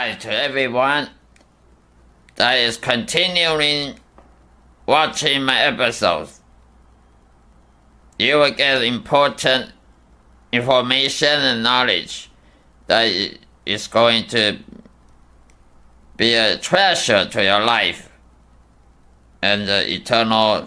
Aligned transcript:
Hi 0.00 0.14
to 0.14 0.32
everyone 0.32 1.10
that 2.36 2.54
is 2.54 2.78
continuing 2.78 3.96
watching 4.86 5.42
my 5.42 5.60
episodes. 5.60 6.40
You 8.18 8.36
will 8.36 8.52
get 8.52 8.82
important 8.82 9.72
information 10.52 11.28
and 11.28 11.62
knowledge 11.62 12.30
that 12.86 13.12
is 13.66 13.88
going 13.88 14.26
to 14.28 14.60
be 16.16 16.32
a 16.32 16.56
treasure 16.56 17.26
to 17.26 17.44
your 17.44 17.60
life 17.60 18.10
and 19.42 19.68
eternal 19.68 20.66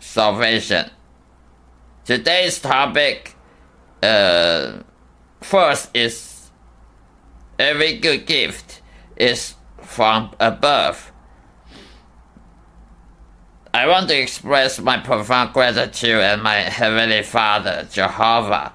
salvation. 0.00 0.90
Today's 2.04 2.58
topic, 2.58 3.36
uh, 4.02 4.80
first 5.40 5.90
is 5.94 6.33
every 7.58 7.98
good 7.98 8.26
gift 8.26 8.82
is 9.16 9.54
from 9.80 10.34
above. 10.40 11.12
I 13.72 13.88
want 13.88 14.08
to 14.08 14.16
express 14.16 14.78
my 14.78 14.98
profound 14.98 15.52
gratitude 15.52 16.20
and 16.20 16.42
my 16.42 16.54
Heavenly 16.54 17.22
Father, 17.22 17.88
Jehovah, 17.90 18.72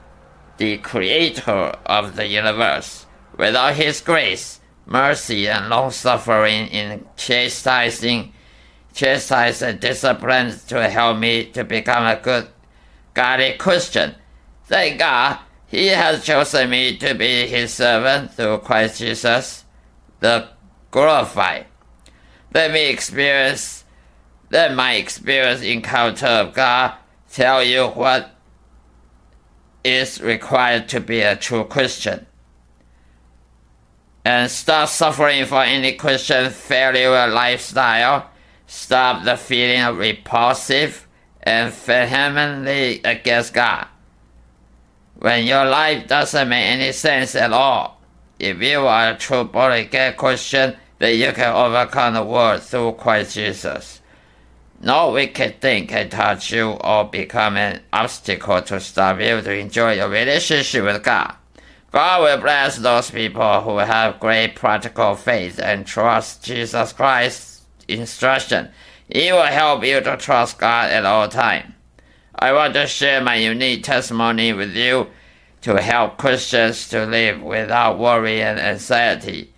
the 0.58 0.78
Creator 0.78 1.73
of 1.86 2.16
the 2.18 2.28
universe. 2.28 3.06
Without 3.38 3.76
His 3.76 4.02
grace, 4.02 4.59
mercy, 4.86 5.48
and 5.48 5.70
long 5.70 5.92
suffering 5.92 6.68
in 6.68 7.06
chastising, 7.16 8.34
chastise 8.94 9.62
and 9.62 9.80
discipline 9.80 10.53
to 10.68 10.90
help 10.90 11.18
me 11.18 11.46
to 11.52 11.64
become 11.64 12.06
a 12.06 12.18
good, 12.18 12.50
godly 13.14 13.53
Christian. 13.53 14.16
Thank 14.66 15.00
God, 15.00 15.40
He 15.70 15.88
has 15.88 16.25
chosen 16.25 16.72
me 16.72 16.98
to 16.98 17.14
be 17.14 17.45
His 17.45 17.72
servant 17.72 18.34
through 18.34 18.58
Christ 18.59 18.98
Jesus, 18.98 19.66
the 20.20 20.50
glorified. 20.89 21.67
Let 22.52 22.72
me 22.72 22.89
experience, 22.89 23.84
let 24.50 24.73
my 24.73 24.95
experience 24.95 25.62
encounter 25.62 26.25
of 26.25 26.56
God 26.56 26.95
tell 27.31 27.64
you 27.64 27.86
what 27.86 28.31
is 29.84 30.20
required 30.20 30.90
to 30.90 31.00
be 31.00 31.22
a 31.22 31.36
true 31.36 31.66
Christian. 31.66 32.25
And 34.25 34.50
stop 34.50 34.90
suffering 34.90 35.45
for 35.45 35.62
any 35.62 35.94
Christian 35.94 36.50
failure 36.50 37.28
lifestyle. 37.28 38.31
Stop 38.66 39.23
the 39.23 39.38
feeling 39.38 39.81
of 39.81 40.00
repulsive 40.00 41.08
and 41.44 41.72
vehemently 41.72 43.02
against 43.06 43.53
God. 43.53 43.88
When 45.20 45.45
your 45.45 45.66
life 45.66 46.08
doesn't 46.08 46.48
make 46.48 46.66
any 46.66 46.94
sense 46.94 47.36
at 47.36 47.52
all, 47.52 48.00
if 48.39 48.62
you 48.62 48.88
are 48.88 49.12
a 49.12 49.17
true 49.17 49.44
born 49.44 49.73
again 49.73 50.16
Christian, 50.16 50.78
then 50.98 51.20
you 51.20 51.34
can 51.34 51.53
overcome 51.53 52.14
the 52.14 52.23
world 52.23 52.62
through 52.62 52.94
Christ 52.94 53.36
Jesus. 53.36 54.00
No 54.80 55.12
wicked 55.12 55.59
thing 55.59 55.88
can 55.88 56.09
touch 56.09 56.53
you 56.53 56.70
or 56.70 57.03
become 57.03 57.58
an 57.58 57.81
obstacle 57.92 58.62
to 58.62 58.80
stop 58.80 59.20
you 59.20 59.42
to 59.42 59.53
enjoy 59.53 59.95
your 59.95 60.08
relationship 60.08 60.86
with 60.86 61.03
God. 61.03 61.36
God 61.92 62.22
will 62.22 62.42
bless 62.42 62.78
those 62.78 63.12
people 63.12 63.59
who 63.62 63.80
have 63.80 64.22
great 64.22 64.56
practical 64.56 65.16
faith 65.16 65.59
and 65.59 65.86
trust 65.86 66.46
Jesus 66.46 66.94
Christ's 66.94 67.63
instruction. 67.90 68.69
He 69.09 69.34
will 69.34 69.44
help 69.44 69.84
you 69.84 70.00
to 70.00 70.16
trust 70.16 70.59
God 70.59 70.91
at 70.91 71.06
all 71.06 71.28
times. 71.28 71.74
I 72.41 72.53
want 72.53 72.73
to 72.75 72.88
share 72.88 73.22
my 73.22 73.35
unique 73.35 73.83
testimony 73.83 74.53
with 74.53 74.73
you 74.73 75.07
to 75.61 75.81
help 75.81 76.17
Christians 76.17 76.88
to 76.88 77.05
live 77.05 77.41
without 77.41 78.00
worry 78.00 78.41
and 78.41 78.57
anxiety. 78.57 79.53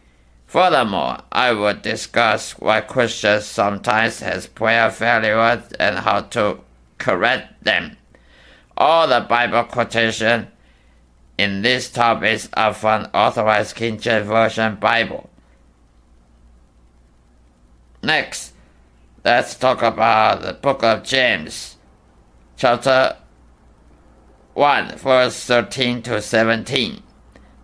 Furthermore, 0.48 1.20
I 1.32 1.52
will 1.52 1.76
discuss 1.76 2.54
why 2.60 2.82
Christians 2.82 3.46
sometimes 3.46 4.20
has 4.22 4.48
prayer 4.48 4.90
failures 4.90 5.72
and 5.80 6.00
how 6.00 6.22
to 6.22 6.62
correct 6.98 7.64
them. 7.64 7.98
All 8.76 9.08
the 9.08 9.22
Bible 9.30 9.64
quotation 9.66 10.48
in 11.38 11.62
these 11.62 11.88
topics 11.90 12.50
are 12.54 12.74
from 12.74 13.08
Authorized 13.14 13.76
King 13.76 14.00
James 14.00 14.26
Version 14.26 14.76
Bible. 14.76 15.30
Next, 18.02 18.54
let's 19.24 19.54
talk 19.54 19.84
about 19.84 20.42
the 20.42 20.54
book 20.54 20.84
of 20.84 21.04
James, 21.04 21.71
chapter 22.62 23.18
1, 24.54 24.96
verse 24.98 25.46
13 25.46 26.04
to 26.04 26.22
17. 26.22 27.02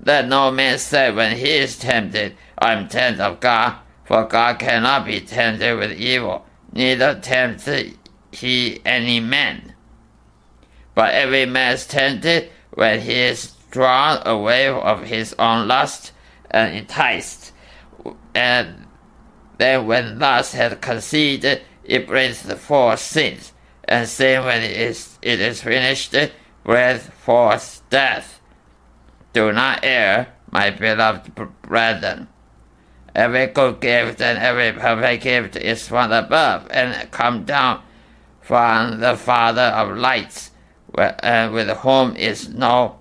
Let 0.03 0.27
no 0.27 0.49
man 0.49 0.79
say 0.79 1.11
when 1.11 1.37
he 1.37 1.51
is 1.51 1.77
tempted, 1.77 2.35
I 2.57 2.73
am 2.73 2.87
tempted 2.87 3.21
of 3.21 3.39
God, 3.39 3.75
for 4.05 4.23
God 4.23 4.57
cannot 4.57 5.05
be 5.05 5.19
tempted 5.19 5.77
with 5.77 5.91
evil, 5.91 6.47
neither 6.73 7.13
tempted 7.13 7.95
he 8.31 8.81
any 8.83 9.19
man. 9.19 9.75
But 10.95 11.13
every 11.13 11.45
man 11.45 11.75
is 11.75 11.85
tempted 11.85 12.49
when 12.73 13.01
he 13.01 13.13
is 13.13 13.51
drawn 13.69 14.25
away 14.25 14.67
of 14.67 15.03
his 15.03 15.35
own 15.37 15.67
lust 15.67 16.11
and 16.49 16.75
enticed. 16.75 17.53
And 18.33 18.87
then 19.59 19.85
when 19.85 20.17
lust 20.17 20.55
has 20.55 20.75
conceived, 20.81 21.45
it 21.83 22.07
brings 22.07 22.41
forth 22.41 22.99
sin, 22.99 23.37
and 23.87 24.07
sin 24.07 24.43
when 24.43 24.63
it 24.63 24.71
is, 24.71 25.17
it 25.21 25.39
is 25.39 25.61
finished, 25.61 26.15
with 26.63 27.13
forth 27.13 27.81
death. 27.89 28.41
Do 29.33 29.51
not 29.51 29.79
err, 29.83 30.33
my 30.51 30.69
beloved 30.71 31.33
brethren. 31.61 32.27
Every 33.15 33.47
good 33.47 33.79
gift 33.79 34.21
and 34.21 34.37
every 34.37 34.71
perfect 34.73 35.23
gift 35.23 35.55
is 35.55 35.87
from 35.87 36.11
above 36.11 36.67
and 36.69 37.09
come 37.11 37.45
down 37.45 37.81
from 38.41 38.99
the 38.99 39.15
Father 39.17 39.61
of 39.61 39.97
lights, 39.97 40.51
and 40.95 41.51
uh, 41.51 41.53
with 41.53 41.69
whom 41.79 42.15
is 42.15 42.49
no 42.49 42.99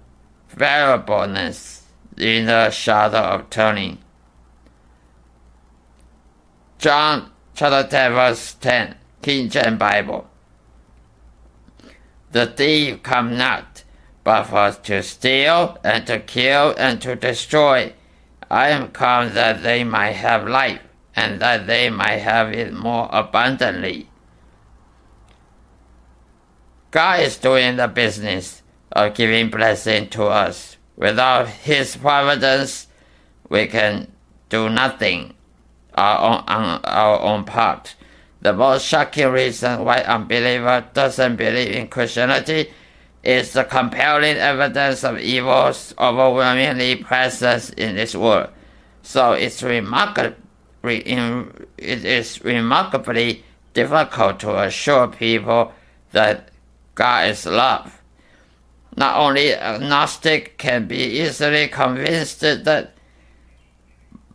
variableness 0.49 1.85
in 2.17 2.47
the 2.47 2.71
shadow 2.71 3.19
of 3.19 3.51
turning. 3.51 3.99
John 6.79 7.31
chapter 7.55 7.89
10 7.89 8.13
verse 8.13 8.55
10, 8.55 8.97
King 9.23 9.49
James 9.49 9.79
Bible. 9.79 10.27
The 12.37 12.45
thief 12.47 13.03
come 13.03 13.39
not, 13.39 13.83
but 14.23 14.43
for 14.45 14.71
to 14.71 15.03
steal 15.03 15.79
and 15.83 16.07
to 16.07 16.21
kill 16.21 16.75
and 16.77 17.01
to 17.01 17.17
destroy. 17.17 17.95
I 18.51 18.69
am 18.69 18.89
come 18.89 19.33
that 19.33 19.63
they 19.63 19.85
might 19.85 20.17
have 20.17 20.47
life, 20.47 20.83
and 21.15 21.41
that 21.41 21.67
they 21.67 21.89
might 21.89 22.19
have 22.19 22.53
it 22.53 22.75
more 22.75 23.09
abundantly. 23.11 24.11
God 26.91 27.21
is 27.21 27.39
doing 27.39 27.77
the 27.77 27.89
business 27.89 28.61
of 28.93 29.15
giving 29.15 29.49
blessing 29.49 30.11
to 30.11 30.25
us. 30.25 30.77
Without 30.95 31.49
His 31.49 31.97
providence, 31.97 32.89
we 33.49 33.67
can 33.67 34.13
do 34.51 34.69
nothing 34.69 35.33
our 35.95 36.19
own, 36.21 36.45
on 36.47 36.81
our 36.85 37.19
own 37.19 37.45
part. 37.45 37.95
The 38.47 38.53
most 38.53 38.87
shocking 38.87 39.27
reason 39.33 39.85
why 39.85 40.03
unbeliever 40.03 40.85
doesn't 40.95 41.35
believe 41.35 41.73
in 41.73 41.89
Christianity 41.89 42.71
is 43.25 43.53
the 43.53 43.65
compelling 43.65 44.37
evidence 44.37 45.03
of 45.03 45.19
evil's 45.19 45.93
overwhelmingly 45.99 46.95
presence 46.95 47.71
in 47.71 47.97
this 47.97 48.15
world. 48.15 48.51
So 49.03 49.33
it's 49.33 49.65
it 49.65 50.37
is 52.05 52.45
remarkably 52.45 53.45
difficult 53.75 54.39
to 54.39 54.61
assure 54.61 55.09
people 55.09 55.73
that 56.13 56.51
God 56.95 57.29
is 57.29 57.47
love. 57.47 58.01
Not 58.95 59.17
only 59.17 59.55
agnostic 59.57 60.57
can 60.57 60.87
be 60.87 61.21
easily 61.21 61.67
convinced 61.67 62.43
that, 62.43 62.95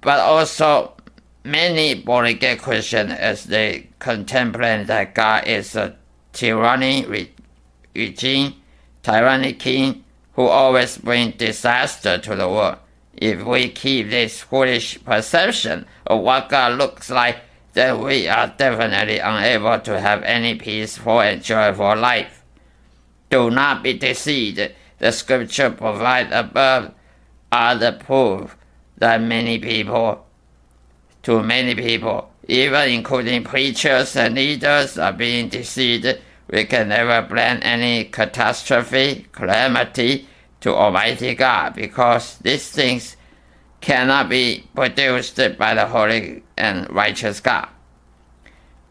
but 0.01 0.19
also 0.19 0.95
many 1.43 1.91
again 1.93 2.57
Christians, 2.57 3.13
as 3.13 3.45
they 3.45 3.89
contemplate 3.99 4.87
that 4.87 5.15
God 5.15 5.47
is 5.47 5.75
a 5.75 5.95
tyranny 6.33 7.27
regime, 7.95 8.55
tyrannic 9.03 9.59
king 9.59 10.03
who 10.33 10.43
always 10.43 10.97
brings 10.97 11.35
disaster 11.35 12.17
to 12.17 12.35
the 12.35 12.47
world. 12.47 12.77
If 13.13 13.43
we 13.43 13.69
keep 13.69 14.09
this 14.09 14.41
foolish 14.41 15.03
perception 15.03 15.85
of 16.07 16.21
what 16.21 16.49
God 16.49 16.77
looks 16.77 17.09
like, 17.09 17.37
then 17.73 18.01
we 18.01 18.27
are 18.27 18.53
definitely 18.57 19.19
unable 19.19 19.79
to 19.79 19.99
have 19.99 20.23
any 20.23 20.55
peaceful 20.55 21.21
and 21.21 21.43
joyful 21.43 21.95
life. 21.95 22.43
Do 23.29 23.49
not 23.49 23.83
be 23.83 23.93
deceived. 23.93 24.73
The 24.99 25.11
scripture 25.11 25.69
provided 25.69 26.33
above 26.33 26.93
are 27.51 27.75
the 27.75 27.93
proof 27.93 28.57
that 28.97 29.21
many 29.21 29.59
people 29.59 30.25
to 31.23 31.41
many 31.43 31.75
people, 31.75 32.31
even 32.47 32.89
including 32.89 33.43
preachers 33.43 34.15
and 34.15 34.35
leaders, 34.35 34.97
are 34.97 35.13
being 35.13 35.49
deceived. 35.49 36.19
We 36.49 36.65
can 36.65 36.89
never 36.89 37.21
blame 37.27 37.59
any 37.61 38.05
catastrophe, 38.05 39.27
calamity 39.31 40.27
to 40.61 40.73
Almighty 40.73 41.35
God 41.35 41.75
because 41.75 42.37
these 42.39 42.69
things 42.69 43.15
cannot 43.81 44.29
be 44.29 44.67
produced 44.75 45.37
by 45.57 45.73
the 45.73 45.87
holy 45.87 46.43
and 46.57 46.89
righteous 46.93 47.39
God. 47.39 47.67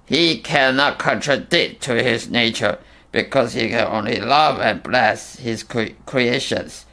He 0.05 0.38
cannot 0.38 0.99
contradict 0.99 1.82
to 1.85 2.03
his 2.03 2.29
nature 2.29 2.79
because 3.12 3.53
he 3.53 3.69
can 3.69 3.87
only 3.87 4.19
love 4.19 4.61
and 4.61 4.82
bless 4.82 5.37
his 5.37 5.62
cre- 5.62 5.94
creations. 6.06 6.87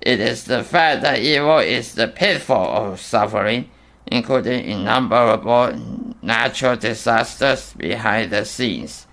It 0.00 0.20
is 0.20 0.44
the 0.44 0.64
fact 0.64 1.02
that 1.02 1.20
evil 1.20 1.58
is 1.58 1.94
the 1.94 2.08
pitfall 2.08 2.92
of 2.92 3.00
suffering, 3.00 3.70
including 4.06 4.64
innumerable 4.64 5.72
natural 6.22 6.76
disasters 6.76 7.72
behind 7.74 8.30
the 8.30 8.44
scenes. 8.44 9.06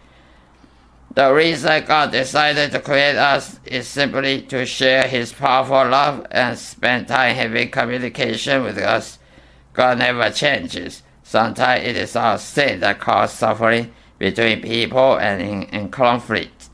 The 1.14 1.34
reason 1.34 1.86
God 1.86 2.12
decided 2.12 2.72
to 2.72 2.80
create 2.80 3.16
us 3.18 3.60
is 3.66 3.88
simply 3.88 4.44
to 4.44 4.66
share 4.66 5.08
His 5.08 5.34
powerful 5.34 5.90
love 5.90 6.26
and 6.30 6.58
spend 6.58 7.08
time 7.08 7.36
having 7.36 7.72
communication 7.72 8.64
with 8.64 8.78
us. 8.78 9.18
God 9.74 9.98
never 9.98 10.30
changes. 10.30 11.02
Sometimes 11.24 11.86
it 11.86 11.96
is 11.96 12.16
our 12.16 12.38
sin 12.38 12.80
that 12.82 13.00
causes 13.00 13.38
suffering 13.38 13.92
between 14.20 14.62
people 14.62 15.18
and 15.18 15.42
in, 15.42 15.64
in 15.64 15.90
conflict. 15.90 16.70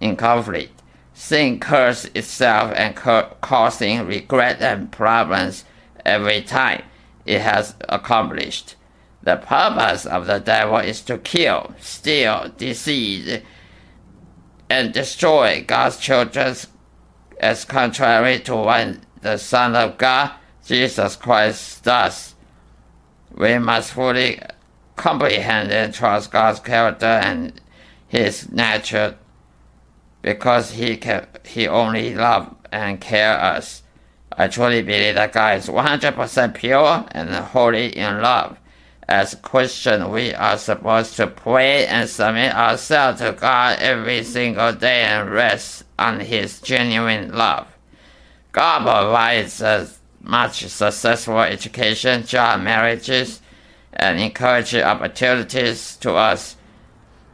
In 0.00 0.16
conflict, 0.16 0.82
sin 1.12 1.60
curses 1.60 2.10
itself 2.14 2.72
and 2.74 2.96
causing 2.96 4.06
regret 4.06 4.62
and 4.62 4.90
problems 4.90 5.64
every 6.04 6.42
time 6.42 6.82
it 7.28 7.42
has 7.42 7.74
accomplished. 7.88 8.74
The 9.22 9.36
purpose 9.36 10.06
of 10.06 10.26
the 10.26 10.38
devil 10.38 10.78
is 10.78 11.02
to 11.02 11.18
kill, 11.18 11.74
steal, 11.78 12.50
deceive, 12.56 13.42
and 14.70 14.92
destroy 14.94 15.62
God's 15.66 15.98
children 15.98 16.56
as 17.38 17.64
contrary 17.66 18.40
to 18.40 18.56
what 18.56 18.96
the 19.20 19.36
Son 19.36 19.76
of 19.76 19.98
God, 19.98 20.32
Jesus 20.64 21.16
Christ, 21.16 21.84
does. 21.84 22.34
We 23.34 23.58
must 23.58 23.92
fully 23.92 24.40
comprehend 24.96 25.70
and 25.70 25.92
trust 25.92 26.30
God's 26.30 26.60
character 26.60 27.06
and 27.06 27.60
His 28.08 28.50
nature 28.50 29.18
because 30.22 30.72
He 30.72 30.96
can, 30.96 31.26
He 31.44 31.68
only 31.68 32.14
loves 32.14 32.54
and 32.72 33.00
cares 33.00 33.42
us. 33.42 33.82
I 34.38 34.48
truly 34.48 34.80
believe 34.80 35.16
that 35.16 35.32
God 35.34 35.58
is 35.58 35.66
100% 35.66 36.54
pure 36.54 37.04
and 37.10 37.28
holy 37.30 37.94
in 37.94 38.22
love 38.22 38.56
as 39.08 39.34
Christians, 39.36 40.04
we 40.04 40.34
are 40.34 40.58
supposed 40.58 41.16
to 41.16 41.26
pray 41.26 41.86
and 41.86 42.08
submit 42.08 42.54
ourselves 42.54 43.20
to 43.20 43.32
God 43.32 43.78
every 43.80 44.22
single 44.22 44.72
day 44.74 45.00
and 45.02 45.30
rest 45.30 45.84
on 45.98 46.20
His 46.20 46.60
genuine 46.60 47.32
love. 47.32 47.66
God 48.52 48.80
provides 48.80 49.62
us 49.62 49.98
much 50.20 50.66
successful 50.66 51.40
education, 51.40 52.26
job, 52.26 52.60
marriages, 52.60 53.40
and 53.94 54.20
encouraging 54.20 54.82
opportunities 54.82 55.96
to 55.96 56.12
us. 56.12 56.56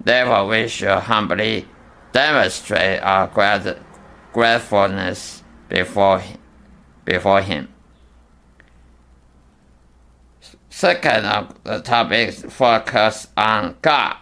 Therefore, 0.00 0.46
we 0.46 0.68
should 0.68 0.96
humbly 0.96 1.66
demonstrate 2.12 3.02
our 3.02 3.26
gratefulness 4.32 5.42
before, 5.68 6.22
before 7.04 7.42
Him. 7.42 7.68
Second 10.70 11.24
of 11.26 11.62
the 11.62 11.80
topics 11.80 12.42
focus 12.42 13.28
on 13.36 13.76
God. 13.80 14.16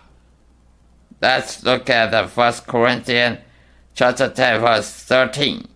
Let's 1.21 1.63
look 1.65 1.89
at 1.89 2.11
the 2.11 2.29
First 2.29 2.67
Corinthians 2.67 3.39
chapter 3.95 4.29
10 4.29 4.61
verse 4.61 4.91
13 4.91 5.67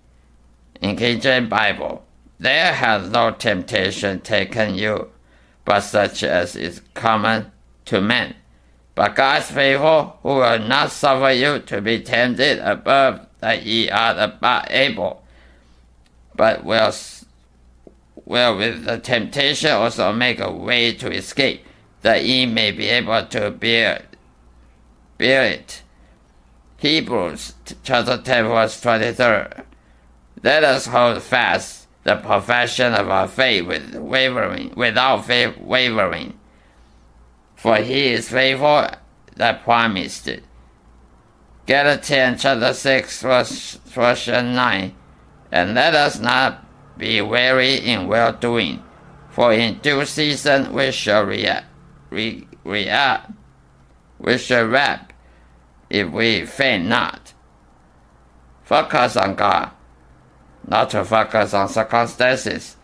in 0.82 0.97
King 0.97 1.20
James 1.20 1.49
Bible. 1.49 2.05
There 2.38 2.73
has 2.73 3.08
no 3.11 3.31
temptation 3.31 4.20
taken 4.20 4.75
you, 4.75 5.11
but 5.64 5.81
such 5.81 6.23
as 6.23 6.55
is 6.55 6.82
common 6.94 7.53
to 7.87 8.00
men. 8.00 8.35
But 8.94 9.14
God's 9.14 9.50
faithful, 9.50 10.19
who 10.23 10.37
will 10.37 10.58
not 10.58 10.91
suffer 10.91 11.31
you 11.31 11.61
to 11.61 11.81
be 11.81 12.00
tempted 12.00 12.58
above 12.58 13.26
that 13.41 13.64
ye 13.64 13.91
are 13.91 14.19
about 14.19 14.70
able, 14.70 15.23
but 16.36 16.64
will 16.64 16.92
will 18.24 18.56
with 18.56 18.84
the 18.84 18.98
temptation 18.98 19.70
also 19.70 20.12
make 20.12 20.40
a 20.40 20.50
way 20.50 20.92
to 20.92 21.10
escape, 21.10 21.64
that 22.02 22.24
ye 22.24 22.44
may 22.44 22.70
be 22.70 22.88
able 22.88 23.24
to 23.26 23.50
bear, 23.50 24.02
bear 25.16 25.44
it. 25.44 25.82
Hebrews 26.78 27.54
chapter 27.82 28.18
10 28.18 28.44
verse 28.44 28.80
23. 28.80 29.64
Let 30.42 30.64
us 30.64 30.86
hold 30.86 31.22
fast 31.22 31.86
the 32.04 32.16
profession 32.16 32.94
of 32.94 33.08
our 33.08 33.26
faith 33.26 33.66
with 33.66 33.94
wavering, 33.94 34.72
without 34.76 35.26
wavering. 35.28 36.38
For 37.54 37.76
he 37.78 38.08
is 38.08 38.28
faithful 38.28 38.88
that 39.36 39.64
promised 39.64 40.28
it. 40.28 40.44
Galatians 41.66 42.42
chapter 42.42 42.74
6 42.74 43.22
verse, 43.22 43.74
verse 43.86 44.28
9. 44.28 44.94
And 45.56 45.75
let 45.75 45.94
us 45.94 46.19
not 46.19 46.62
be 46.99 47.23
weary 47.23 47.76
in 47.76 48.08
well 48.08 48.35
doing, 48.35 48.85
for 49.31 49.55
in 49.55 49.79
due 49.79 50.05
season 50.05 50.70
we 50.75 50.93
shall 50.93 51.25
react, 51.25 51.64
re, 52.11 52.47
react, 52.62 53.31
we 54.19 54.37
shall 54.37 54.67
reap 54.67 55.14
if 55.88 56.11
we 56.11 56.44
faint 56.44 56.85
not. 56.85 57.32
Focus 58.64 59.17
on 59.17 59.35
God, 59.35 59.70
not 60.69 60.91
to 60.91 61.03
focus 61.06 61.55
on 61.55 61.70
circumstances. 61.70 62.76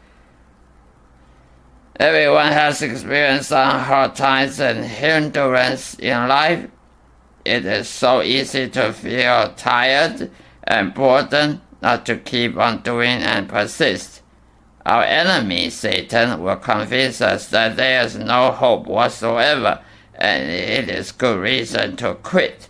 Everyone 2.00 2.52
has 2.52 2.80
experienced 2.80 3.50
some 3.50 3.80
hard 3.80 4.14
times 4.14 4.58
and 4.60 4.82
hindrance 4.82 5.92
in 5.98 6.26
life. 6.26 6.70
It 7.44 7.66
is 7.66 7.90
so 7.90 8.22
easy 8.22 8.70
to 8.70 8.94
feel 8.94 9.52
tired 9.58 10.30
and 10.64 10.94
burdened 10.94 11.60
not 11.82 12.06
to 12.06 12.16
keep 12.16 12.56
on 12.56 12.82
doing 12.82 13.22
and 13.22 13.48
persist. 13.48 14.22
Our 14.86 15.02
enemy, 15.04 15.70
Satan, 15.70 16.42
will 16.42 16.56
convince 16.56 17.20
us 17.20 17.48
that 17.48 17.76
there 17.76 18.02
is 18.04 18.16
no 18.16 18.52
hope 18.52 18.86
whatsoever 18.86 19.80
and 20.14 20.50
it 20.50 20.88
is 20.88 21.12
good 21.12 21.38
reason 21.38 21.96
to 21.96 22.14
quit. 22.14 22.68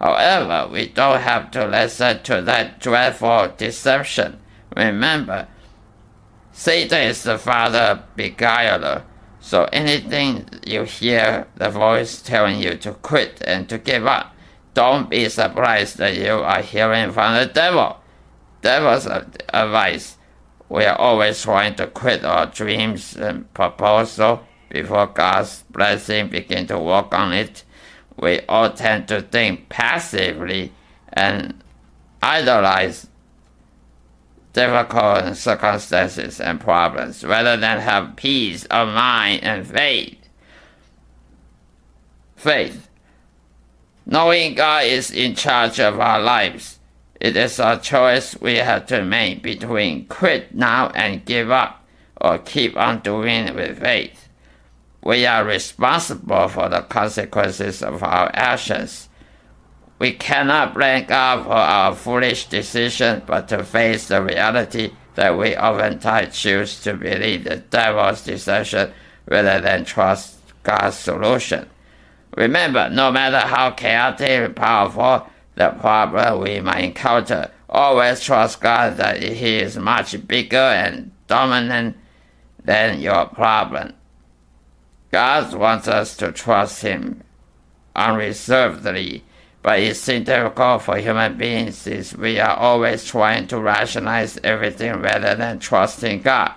However, 0.00 0.68
we 0.72 0.88
don't 0.88 1.20
have 1.20 1.50
to 1.52 1.66
listen 1.66 2.22
to 2.22 2.40
that 2.42 2.80
dreadful 2.80 3.52
deception. 3.56 4.38
Remember, 4.76 5.48
Satan 6.52 7.02
is 7.02 7.22
the 7.22 7.38
father 7.38 8.02
beguiler, 8.16 9.04
so 9.40 9.64
anything 9.72 10.48
you 10.66 10.84
hear 10.84 11.46
the 11.56 11.70
voice 11.70 12.20
telling 12.22 12.60
you 12.60 12.76
to 12.76 12.92
quit 12.92 13.42
and 13.44 13.68
to 13.68 13.78
give 13.78 14.06
up, 14.06 14.34
don't 14.74 15.10
be 15.10 15.28
surprised 15.28 15.98
that 15.98 16.16
you 16.16 16.32
are 16.32 16.62
hearing 16.62 17.12
from 17.12 17.34
the 17.34 17.46
devil. 17.46 17.99
That 18.62 18.82
was 18.82 19.06
advice. 19.06 20.18
We 20.68 20.84
are 20.84 20.96
always 20.96 21.42
trying 21.42 21.74
to 21.76 21.86
quit 21.86 22.24
our 22.24 22.46
dreams 22.46 23.16
and 23.16 23.52
proposal 23.54 24.44
before 24.68 25.06
God's 25.06 25.64
blessing 25.70 26.28
begin 26.28 26.66
to 26.68 26.78
work 26.78 27.14
on 27.14 27.32
it. 27.32 27.64
We 28.16 28.40
all 28.48 28.70
tend 28.70 29.08
to 29.08 29.22
think 29.22 29.68
passively 29.68 30.72
and 31.12 31.62
idolize 32.22 33.08
difficult 34.52 35.36
circumstances 35.36 36.40
and 36.40 36.60
problems 36.60 37.24
rather 37.24 37.56
than 37.56 37.80
have 37.80 38.16
peace 38.16 38.64
of 38.66 38.88
mind 38.88 39.42
and 39.42 39.66
faith. 39.66 40.18
Faith. 42.36 42.88
Knowing 44.06 44.54
God 44.54 44.84
is 44.84 45.10
in 45.10 45.34
charge 45.34 45.78
of 45.80 45.98
our 46.00 46.20
lives 46.20 46.79
it 47.20 47.36
is 47.36 47.58
a 47.58 47.78
choice 47.78 48.40
we 48.40 48.56
have 48.56 48.86
to 48.86 49.04
make 49.04 49.42
between 49.42 50.06
quit 50.06 50.54
now 50.54 50.88
and 50.94 51.24
give 51.26 51.50
up 51.50 51.84
or 52.18 52.38
keep 52.38 52.76
on 52.76 53.00
doing 53.00 53.54
with 53.54 53.78
faith. 53.78 54.28
We 55.02 55.26
are 55.26 55.44
responsible 55.44 56.48
for 56.48 56.68
the 56.70 56.80
consequences 56.80 57.82
of 57.82 58.02
our 58.02 58.30
actions. 58.34 59.08
We 59.98 60.12
cannot 60.12 60.72
blame 60.72 61.04
God 61.06 61.44
for 61.44 61.52
our 61.52 61.94
foolish 61.94 62.46
decision, 62.46 63.22
but 63.26 63.48
to 63.48 63.64
face 63.64 64.08
the 64.08 64.22
reality 64.22 64.92
that 65.14 65.36
we 65.36 65.54
oftentimes 65.56 66.38
choose 66.38 66.80
to 66.82 66.94
believe 66.94 67.44
the 67.44 67.56
devil's 67.56 68.24
deception 68.24 68.92
rather 69.26 69.60
than 69.60 69.84
trust 69.84 70.38
God's 70.62 70.96
solution. 70.96 71.68
Remember, 72.36 72.88
no 72.88 73.12
matter 73.12 73.46
how 73.46 73.72
chaotic 73.72 74.28
and 74.28 74.56
powerful 74.56 75.26
the 75.60 75.68
problem 75.78 76.40
we 76.40 76.58
might 76.58 76.84
encounter. 76.84 77.50
Always 77.68 78.22
trust 78.22 78.62
God 78.62 78.96
that 78.96 79.22
He 79.22 79.58
is 79.58 79.76
much 79.76 80.26
bigger 80.26 80.56
and 80.56 81.10
dominant 81.26 81.98
than 82.64 83.00
your 83.00 83.26
problem. 83.26 83.92
God 85.12 85.52
wants 85.52 85.86
us 85.86 86.16
to 86.16 86.32
trust 86.32 86.80
Him 86.80 87.22
unreservedly, 87.94 89.22
but 89.62 89.80
it 89.80 89.96
seems 89.96 90.24
difficult 90.24 90.80
for 90.80 90.96
human 90.96 91.36
beings 91.36 91.76
since 91.76 92.14
we 92.16 92.40
are 92.40 92.56
always 92.56 93.04
trying 93.04 93.46
to 93.48 93.60
rationalize 93.60 94.38
everything 94.42 94.94
rather 94.94 95.34
than 95.34 95.58
trusting 95.58 96.22
God. 96.22 96.54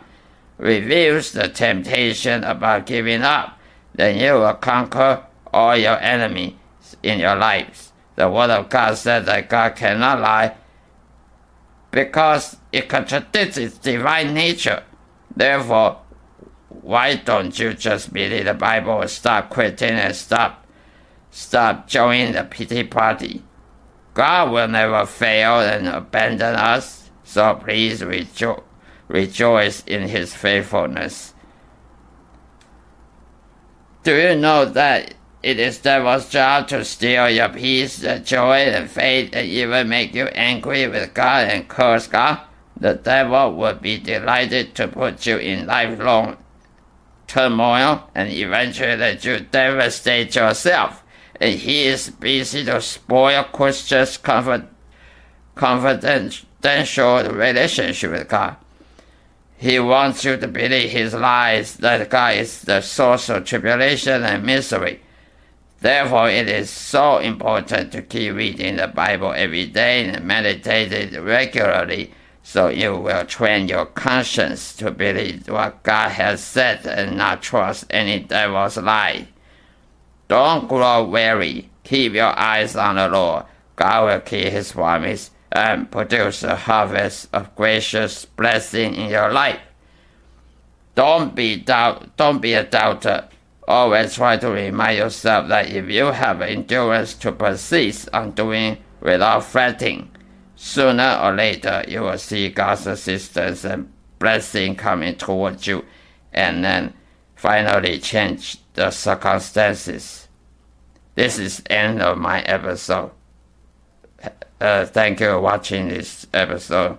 reveals 0.58 1.34
the 1.34 1.50
temptation 1.50 2.44
about 2.46 2.86
giving 2.86 3.24
up, 3.24 3.60
then 3.94 4.18
you 4.18 4.34
will 4.36 4.54
conquer 4.54 5.26
all 5.52 5.76
your 5.76 6.00
enemies 6.00 6.54
in 7.02 7.20
your 7.20 7.36
lives. 7.36 7.93
The 8.16 8.30
Word 8.30 8.50
of 8.52 8.70
God 8.70 8.96
says 8.98 9.26
that 9.26 9.50
God 9.50 9.76
cannot 9.76 10.22
lie 10.22 10.56
because 11.92 12.58
it 12.72 12.90
contradicts 12.90 13.58
its 13.58 13.78
divine 13.78 14.34
nature. 14.34 14.84
Therefore, 15.36 16.00
why 16.70 17.16
don't 17.16 17.58
you 17.58 17.74
just 17.74 18.14
believe 18.14 18.46
the 18.46 18.54
Bible 18.54 19.02
and 19.02 19.10
stop 19.10 19.50
quitting 19.50 19.92
and 19.92 20.16
stop 20.16 20.66
stop 21.32 21.88
joining 21.88 22.34
the 22.34 22.44
pity 22.44 22.84
party? 22.84 23.44
God 24.14 24.52
will 24.52 24.68
never 24.68 25.06
fail 25.06 25.60
and 25.60 25.88
abandon 25.88 26.56
us, 26.56 27.10
so 27.24 27.56
please 27.56 28.02
rejo- 28.02 28.64
rejoice 29.08 29.84
in 29.86 30.08
his 30.08 30.36
faithfulness. 30.36 31.34
Do 34.04 34.16
you 34.16 34.36
know 34.36 34.66
that 34.66 35.16
it 35.44 35.60
is 35.60 35.80
devil's 35.80 36.30
job 36.30 36.70
to 36.70 36.86
steal 36.86 37.30
your 37.30 37.50
peace, 37.50 38.02
and 38.04 38.26
joy, 38.26 38.60
and 38.60 38.90
faith, 38.90 39.32
and 39.34 39.48
even 39.48 39.90
make 39.90 40.16
you 40.16 40.28
angry 40.28 40.88
with 40.88 41.14
God 41.14 41.50
and 41.50 41.68
curse 41.68 42.08
God? 42.08 42.40
The 42.80 42.94
devil 42.96 43.54
would 43.54 43.82
be 43.82 44.00
delighted 44.00 44.74
to 44.76 44.88
put 44.88 45.26
you 45.26 45.38
in 45.38 45.68
lifelong 45.68 46.38
turmoil 47.28 48.10
and 48.16 48.30
eventually 48.30 48.96
let 48.96 49.26
you 49.26 49.40
devastate 49.40 50.36
yourself. 50.36 51.04
And 51.40 51.60
he 51.60 51.84
is 51.84 52.10
busy 52.10 52.66
to 52.66 52.82
spoil 52.82 53.44
Christians' 53.44 54.18
confidential 54.18 54.68
relationship 57.32 58.12
with 58.12 58.30
God. 58.30 58.56
He 59.58 59.80
wants 59.80 60.26
you 60.26 60.38
to 60.38 60.48
believe 60.48 60.92
his 60.92 61.14
lies 61.14 61.78
that 61.78 62.10
God 62.10 62.36
is 62.36 62.62
the 62.62 62.82
source 62.82 63.30
of 63.30 63.46
tribulation 63.46 64.24
and 64.24 64.46
misery. 64.46 65.02
Therefore, 65.84 66.30
it 66.30 66.48
is 66.48 66.70
so 66.70 67.18
important 67.18 67.92
to 67.92 68.02
keep 68.02 68.36
reading 68.36 68.78
the 68.78 68.88
Bible 68.88 69.34
every 69.34 69.66
day 69.66 70.08
and 70.08 70.24
meditate 70.24 70.94
it 70.94 71.22
regularly 71.22 72.14
so 72.42 72.70
you 72.70 72.96
will 72.96 73.26
train 73.26 73.68
your 73.68 73.88
conscience 73.88 74.74
to 74.78 74.92
believe 74.92 75.50
what 75.50 75.84
God 75.84 76.12
has 76.12 76.42
said 76.42 76.88
and 76.88 77.18
not 77.18 77.42
trust 77.42 77.84
any 77.90 78.22
devil's 78.22 78.78
lie. 78.78 79.28
Don't 80.30 80.70
grow 80.70 81.04
weary. 81.04 81.70
Keep 81.84 82.14
your 82.14 82.40
eyes 82.40 82.78
on 82.78 82.96
the 82.96 83.10
Lord. 83.10 83.44
God 83.76 84.06
will 84.06 84.22
keep 84.22 84.54
his 84.54 84.72
promise 84.72 85.32
and 85.52 85.92
produce 85.92 86.44
a 86.44 86.56
harvest 86.56 87.28
of 87.34 87.54
gracious 87.58 88.24
blessing 88.24 88.96
in 88.96 89.10
your 89.10 89.34
life. 89.34 89.60
Don't 90.96 91.36
be 91.36 91.58
doubt 91.58 92.16
don't 92.16 92.42
be 92.42 92.54
a 92.54 92.64
doubter. 92.64 93.28
Always 93.68 94.16
try 94.16 94.38
to 94.38 94.50
remind 94.50 94.98
yourself 94.98 95.48
that 95.48 95.70
if 95.70 95.90
you 95.90 96.06
have 96.06 96.42
endurance 96.42 97.14
to 97.16 97.32
persist 97.32 98.10
on 98.12 98.32
doing 98.32 98.78
without 99.00 99.46
fretting, 99.46 100.12
sooner 100.56 101.20
or 101.22 101.34
later 101.34 101.84
you 101.88 102.02
will 102.02 102.18
see 102.18 102.50
God's 102.50 102.88
assistance 102.88 103.64
and 103.64 103.92
blessing 104.20 104.76
coming 104.76 105.16
towards 105.16 105.66
you 105.68 105.86
and 106.34 106.64
then 106.64 106.94
finally 107.36 108.00
change 108.00 108.58
the 108.74 108.92
circumstances. 108.92 110.28
This 111.16 111.38
is 111.40 111.64
end 111.70 112.02
of 112.02 112.18
my 112.18 112.42
episode. 112.42 113.12
Uh, 114.60 114.86
thank 114.86 115.20
you 115.20 115.28
for 115.28 115.42
watching 115.42 115.90
this 115.90 116.26
episode 116.34 116.98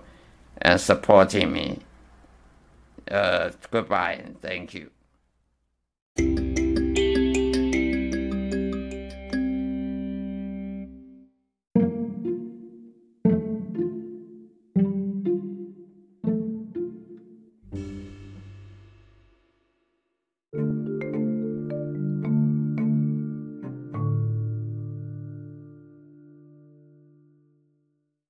and 0.61 0.79
supporting 0.79 1.51
me. 1.51 1.79
Uh, 3.09 3.51
goodbye 3.71 4.13
and 4.13 4.41
thank 4.41 4.73
you. 4.73 4.89